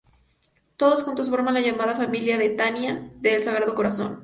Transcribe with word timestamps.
Todos 0.77 1.03
juntos 1.03 1.29
forman 1.29 1.53
la 1.53 1.59
llamada 1.59 1.93
familia 1.95 2.35
Betania 2.39 3.11
del 3.19 3.43
Sagrado 3.43 3.75
Corazón. 3.75 4.19